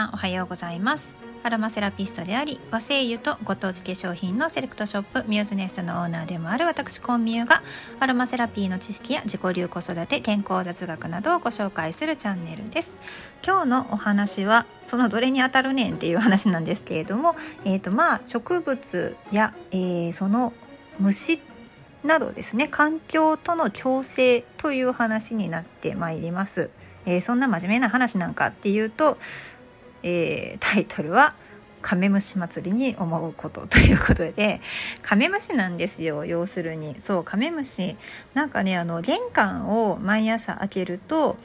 [0.00, 1.14] さんおはようございます。
[1.42, 7.62] アロマセラピストであり和製油とご当地化粧品のセレクトショップミューズネストのオーナーでもある私コンミューが
[7.98, 12.92] アロマセラピーの知識や自己流子育て健康雑学などをご紹介するチャンネルです。
[13.44, 17.36] 今日のお話はそのどれに当たるねんっていう話なんですけれども
[17.66, 20.54] えっ、ー、とまあ植物や、えー、その
[20.98, 21.40] 虫
[22.04, 26.70] などですね環境との共生という話になってまいります、
[27.04, 29.18] えー、そんな真面目な話なんかっていうと
[30.02, 31.34] えー、タイトルは
[31.82, 34.60] 「カメムシ祭りに思うこと」ということで
[35.02, 36.24] カメムシなんですよ。
[36.24, 36.96] 要するに。
[37.00, 37.96] そうカメムシ。
[38.34, 41.36] なんかねあの玄関を毎朝開けると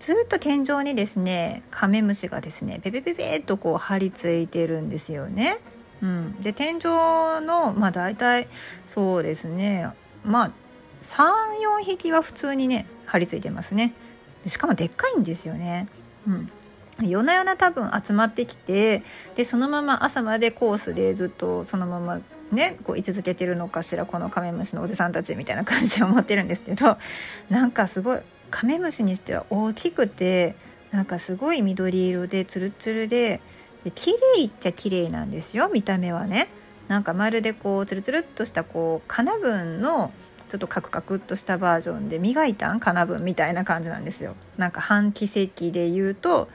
[0.00, 5.58] ずっと天井にですねカメムシがですねペペペペッとこう張り付いてるんですよね。
[6.02, 6.80] うん、で天井
[7.40, 8.48] のまあ大体
[8.88, 9.88] そうですね。
[10.24, 10.52] まあ
[11.02, 13.94] 34匹は普通にね張り付いてますね。
[14.48, 15.86] しかもでっかいんですよね。
[16.26, 16.50] うん。
[17.00, 19.02] 夜な夜な多分集まってきて
[19.34, 26.98] でそのまま朝までコースでずっとそのままねこう居続けてるのかしらこのカメムシのおじさんたちみたいな感じで思ってるんですけど
[27.48, 28.20] なんかすごい
[28.50, 30.54] カメムシにしては大きくて
[30.90, 33.40] なんかすごい緑色でツルツルで
[33.84, 36.48] で綺麗っちゃ綺麗なんですよ見た目はね。
[36.88, 40.12] なんかまるでこうツルツルっとしたこうカナブンの
[40.50, 42.80] ちょっとカクカクっとしたバージョンで磨いたん？
[42.80, 44.36] カナブンみたいな感じなんですよ。
[44.58, 46.48] なんか半奇跡で言うと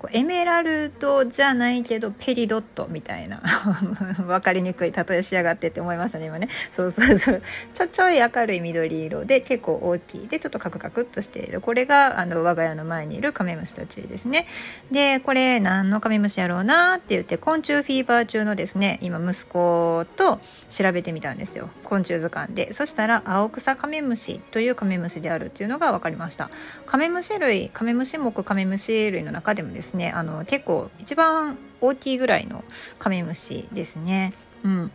[0.00, 3.42] こうエメラルドじゃないけどペリドットみたいな
[4.26, 6.48] 分かりにくい例えしやがってって思いましたね今ね。
[6.74, 7.42] そうそうそう。
[7.74, 10.26] ちょちょい明るい緑色で結構大きい。
[10.26, 11.60] でちょっとカクカクっとしている。
[11.60, 14.46] これがあの我が家の前にいるカメムシたちですね。
[14.90, 21.68] でこれ何のカメムシやろうなって言って昆虫フィーバー中のですね今息子と調べてみたんですよ。
[21.84, 22.72] 昆虫図鑑で。
[22.72, 26.48] そしたら青草カメムシというカメムシであるっていうのが分かりました。
[26.86, 30.10] カメムシ類カメムシ目カメムシ類の中でもですねですね。
[30.10, 32.64] あの結構一番大きいぐらいの
[32.98, 34.32] カメムシですね。
[34.64, 34.92] うん。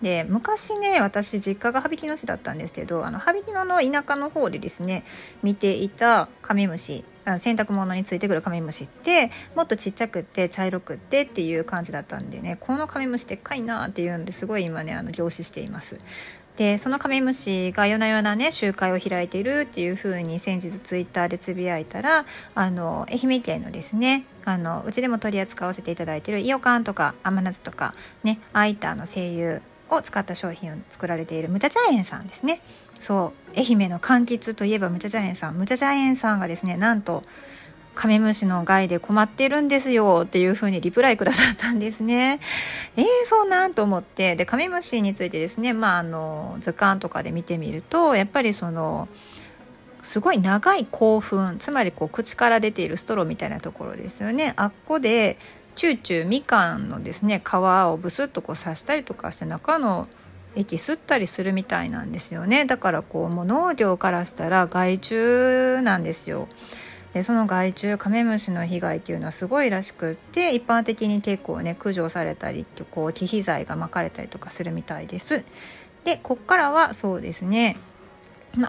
[0.00, 5.04] で昔ね私実家が羽曳野市だったんですけどあの羽曳野の田舎の方でですね
[5.44, 7.04] 見ていたカメムシ
[7.38, 15.98] 洗濯物についてくるカメムシってもっとちっちゃくって茶色くってっていう感じだったんでねこのカメムシでっかいなっていうんですごい今ねあの凝視しています。
[16.56, 32.60] でそのカメムシが夜な夜なね集会を開いているっていう風に先日ツイッターでつぶやいたらあの愛媛県のですねあのうちでも取り扱わせていただいているイオカンとか甘夏とかねアイターの精油を使った商品を作られているムチャチャ園さんですね。
[33.00, 35.54] そう愛媛の柑橘といえばムチャチャ園さん。
[35.54, 37.22] ムチャチャ園さんがですねなんと
[37.94, 42.40] カメムシの害で困ってるんですよっていう風にリプライくださったんですね。
[42.96, 49.08] えー、そうなんと思ってでカメムシについてですね、まあ、あの図鑑とかで見てみるとやっぱりその
[50.02, 55.38] すごい長い興奮つまりこう口から出ているストローみたいなところですよねあっこで
[55.74, 60.08] チューチューみかんのですね皮をブスッとこう刺したりとかして中の
[60.54, 66.48] 液吸ったりするみたいなんですよねだからこうもう農業からしたら害虫なんですよ。
[67.14, 75.44] でその害虫カメムシの被害っていうのはすごいらしくって一般的に結構ね駆除されたりこう忌避剤が巻かれたりとかするみたいです。
[76.04, 77.76] でこっからはそうですね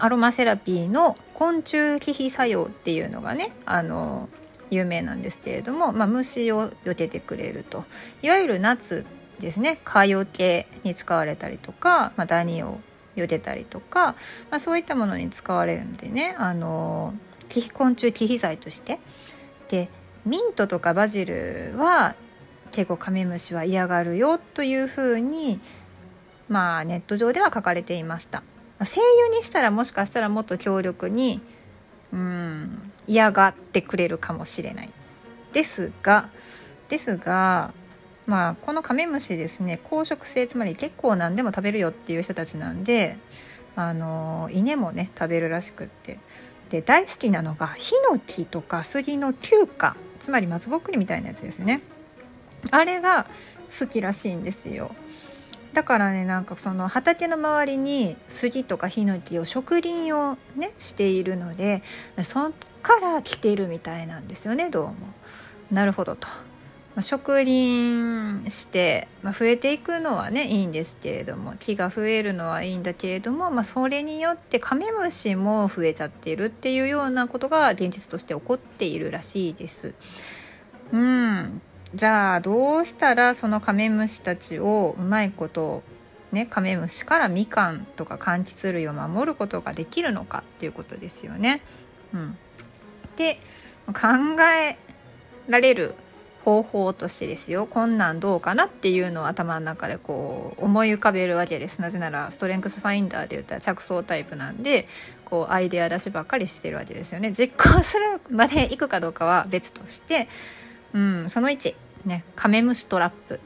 [0.00, 4.28] アロマセラピーの昆虫忌避作用っていうのがねあの
[4.70, 7.84] 有名なんですけれども、まあ、虫をよけてくれると
[8.22, 9.04] いわゆる夏
[9.40, 12.78] ですね蚊よけに使われたりとか、まあ、ダニを
[13.14, 14.14] よけたりとか、
[14.50, 17.14] まあ、そういったものに使われるんでねあの
[17.72, 18.98] 昆虫忌避剤として。
[19.68, 19.88] で
[20.24, 22.14] ミントとかバジルは
[22.72, 25.60] 結構カメムシは嫌がるよというふうに
[26.48, 28.42] まあネット上では書かれていました。
[28.80, 31.40] 声優にしたらもしかしたらもっと強力に
[32.12, 34.90] うん嫌がってくれるかもしれない。
[35.52, 36.30] ですが
[36.88, 37.72] ですが
[38.26, 43.16] まあこのカメムシですね公食性つまり結構何でも食べるよっていう人たちなんで
[43.76, 46.18] あの稲もね食べるらしくって。
[46.74, 51.82] で大好きなのがヒノキとか杉の休暇つまり松ぼっくりみたいなやつですよね
[52.72, 53.28] あれが
[53.78, 54.92] 好きらしいんですよ
[55.72, 61.84] だからねなんかその畑の周りに杉とかヒノキを植林をねしているので
[62.24, 62.50] そっ
[62.82, 64.94] から来てるみたいなんですよねどうも。
[65.70, 66.26] なるほどと。
[66.94, 79.94] まあ、植林して、まあ、増えていくのはねいいんですけれども木が増えるのはいいんだけれども、まあ、それによってカメムシも増えちゃっているっていうようなことが現実として起こっているらしいです。
[80.92, 81.60] うん
[81.94, 85.82] じゃあどうしたらそのカメムシたちをうまいこと
[86.32, 91.62] ね、カメムシからみかんとか柑橘類を守ることができるのかっていうことですよね。
[92.12, 92.36] うん、
[93.16, 93.38] で
[93.86, 94.76] 考え
[95.48, 95.94] られる
[96.44, 101.80] 方法としてですよこんなんどうかなっていうのを頭の中でこう思い浮かべるわけです。
[101.80, 104.86] なぜならストレングスファインダーで言ったら着想タイプなんで
[105.24, 107.32] こうアイデア出しばっかりしてるわけですよね。
[107.32, 110.28] 実行するまでいくかどうかは別として、
[110.92, 111.74] うん、その1
[112.04, 113.40] ねカメムシトラップ。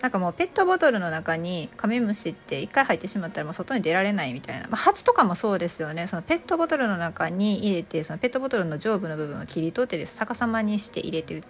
[0.00, 6.06] なんかもうペットボトルの中にカメムシって1回入ってしまったらもう外に出られないみたいな、まあ、蜂とかもそうですよね。
[6.06, 10.16] そのペットボトルの中に入れてそのペットボトルの上部の部分を切り取ってです。
[10.16, 11.42] 逆さまにして入れてる。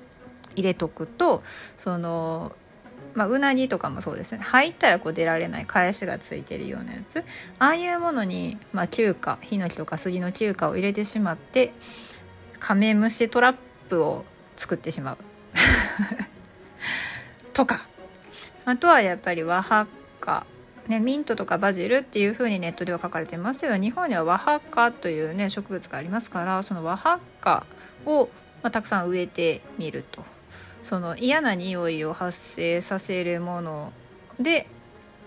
[0.55, 1.43] 入れとくと
[1.77, 2.53] その
[3.15, 4.39] まあ、うなぎとかもそうですね。
[4.39, 7.25] 入ったらこう出られない返しがついてるようなやつ。
[7.59, 11.73] ああいうものに、まあ、休暇ヒノキとか杉の休暇を入れてしまって
[12.61, 13.57] カメムシトラッ
[13.89, 14.25] プを
[14.57, 15.19] 作ってしまう。
[17.53, 17.87] とか。
[18.65, 19.87] あとはやっぱり和ハッ
[20.21, 20.47] カ。
[20.87, 27.67] ね、ミントとかバジルっていう風にネットでは書かれてますけど日本には和ハッカというね植物がありますからその和ハッカ
[28.07, 28.31] を、
[28.63, 30.25] まあ、たくさん植えてみると。
[30.89, 33.93] その嫌な匂いを発生させるもの
[34.41, 34.67] で、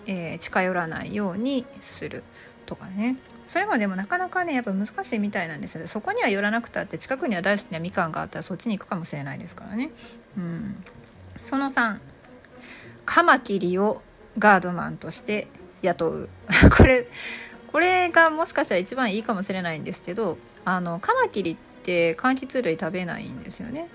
[0.06, 2.24] えー、近寄らないようにする
[2.66, 3.16] とかね。
[3.46, 9.90] それもでもなかなかねやっぱ難しいみたいなんですよそこには寄らなくたって近くには大好きなみかんがあったらそっちに行くかもしれないですからね。
[10.36, 10.84] うん、
[11.42, 12.00] その3
[13.04, 14.02] カマキリを
[14.38, 15.46] ガードマンとして
[15.82, 16.28] 雇う。
[16.76, 17.06] これ
[17.70, 23.86] これがもしかしたら一番いいかもしれないんですけどあのカマキリって柑橘類食べないんですよね。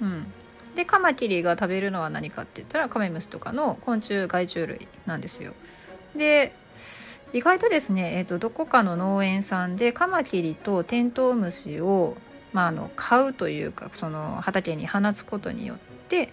[0.00, 0.32] うん、
[0.80, 5.52] でカマキリが食べるのは何かって言ったらカメムシとかの昆虫害虫類なんですよ。
[6.16, 6.54] で
[7.34, 12.16] 意外とですね、えーと、どこかの農園さんでカマキリとテントウムシを、
[12.54, 15.78] まあ、あの買うというかその畑に放つことによっ
[16.08, 16.32] て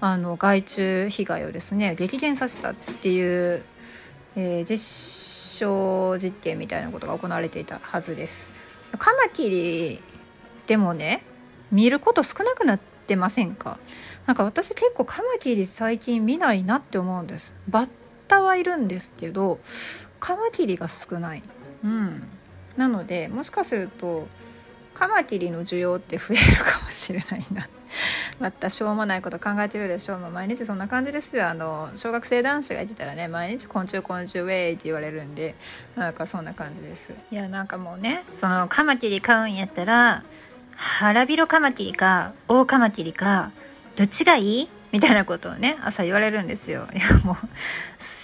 [0.00, 3.62] あの害虫被害をですね激減させたっていう、
[4.36, 8.50] えー、実証実験みたいなことが行われていたはずです。
[8.98, 10.02] カマキリ
[10.66, 11.20] でもね
[11.72, 13.78] 見ること少なくなっってませんか？
[14.26, 17.54] なんか私結構カマキリ最近見ないなって思うんです。
[17.68, 17.88] バッ
[18.26, 19.60] タはいるんですけど
[20.18, 21.42] カマキリが少ない。
[21.84, 22.24] うん。
[22.76, 24.26] なのでもしかすると
[24.94, 27.68] カマキリの需要って増えるかもしれないな。
[28.40, 31.48] またしょうもないこと考えてるでしょう、まあ、毎日そんな感じですよ。
[31.48, 35.54] あの小学生男子がいてたらね毎日昆虫昆虫ウェイって言われるんで
[35.94, 37.10] なんかそんな感じです。
[37.30, 40.24] いやなんかもうねそのカマキリ飼うんやったら
[40.76, 43.50] 腹広カマキリか大カマキリか
[43.96, 44.68] どっちがいい？
[44.92, 46.86] みたいなことをね朝言われるんですよ。
[46.94, 47.36] いやもう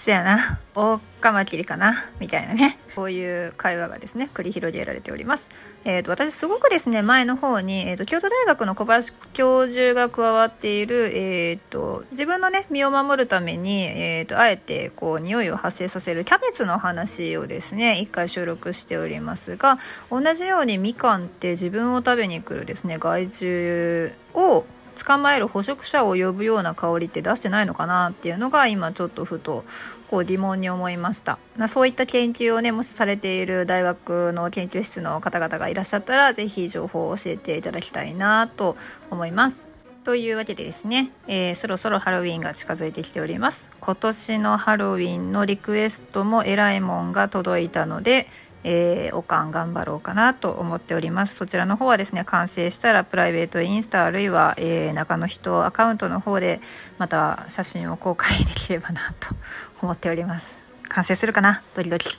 [0.03, 0.59] そやな。
[0.75, 2.05] 大カマキリかな。
[2.19, 2.77] みたいなね。
[2.95, 5.49] こういう会話がですね繰り広げられております。
[5.85, 19.77] えーと、私すごくですね前の方に、えーと、京都大学の小林教授が加わっている、えーと、自分のね身を守るために、えー、とあえてこう匂いを発生させるキャベツの話をですね一回収録しておりますが
[20.09, 24.63] 同じようにみかんって自分を食べに来るですね害虫を
[24.93, 29.63] 捕まえる捕食者を呼ぶような香りって出してないのかなっていうのが今ちょっとふと
[30.09, 31.39] こう疑問に思いました。
[31.67, 38.77] そういった研究をねもしされている大学の研究室の方々がいらっしゃったら是非情報を教えていただきたいなと
[39.09, 39.73] 思います。
[40.03, 43.71] というわけでですね、えー、そろそろハロウィンが近づいてきております。
[43.79, 48.27] 今年のハロウィンのリクエストもえらいもんが届いたので
[48.63, 51.35] えー、おかん頑張ろうかなと思っております。
[51.35, 56.61] そちらの方はですね完成したらプライベートインスタあるいは、えー、中の人アカウントの方で
[56.97, 59.35] また写真を公開できればなと
[59.81, 60.57] 思っております。
[60.89, 61.61] 完成するかな？
[61.75, 62.17] ドキドキ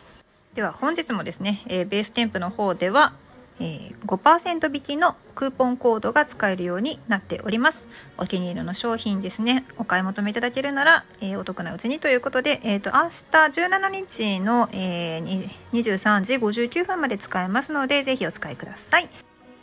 [0.55, 3.13] では本日もですね、えー、ベーステンプの方では
[3.61, 7.87] えー、5%引きのクーポンコードが使えるようになっております。
[8.19, 9.65] お気に入りの商品ですね。
[9.79, 19.09] お買い求めいただけるなら、えー、お得なうちにということで、えーと、明日17日の、えー、23時59分まで使えますのでぜひお使いください。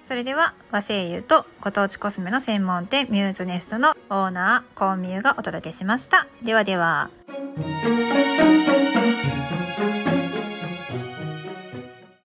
[0.03, 6.27] それでは和製油とご当地コスメの専門店ミューズネストのオーナーコンミューがお届けしました。
[6.43, 7.09] ではでは。